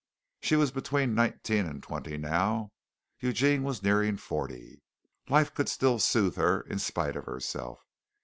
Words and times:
She 0.41 0.55
was 0.55 0.71
between 0.71 1.13
nineteen 1.13 1.67
and 1.67 1.83
twenty 1.83 2.17
now 2.17 2.71
Eugene 3.19 3.61
was 3.61 3.83
nearing 3.83 4.17
forty. 4.17 4.81
Life 5.29 5.53
could 5.53 5.69
still 5.69 5.99
soothe 5.99 6.37
her 6.37 6.61
in 6.61 6.79
spite 6.79 7.15
of 7.15 7.25
herself. 7.25 7.85